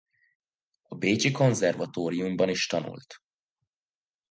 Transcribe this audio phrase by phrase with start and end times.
[0.81, 3.21] A bécsi konzervatóriumban is tanult.